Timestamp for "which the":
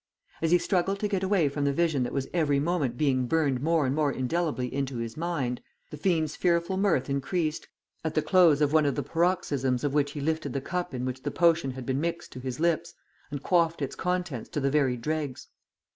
11.05-11.29